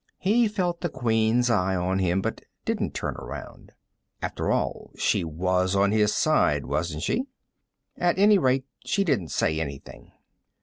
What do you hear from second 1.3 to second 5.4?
eye on him but didn't turn around. After all, she